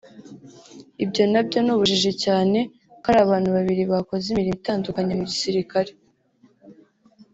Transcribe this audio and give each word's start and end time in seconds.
ibyo 1.03 1.23
nabyo 1.31 1.59
ni 1.61 1.71
ubujiji 1.75 2.11
cyane 2.23 2.59
ko 3.01 3.05
ari 3.11 3.19
abantu 3.25 3.49
babiri 3.55 3.83
bakoze 3.91 4.25
imirimo 4.29 4.57
itandukanye 4.59 5.13
mu 5.19 5.25
gisirikali 5.31 5.91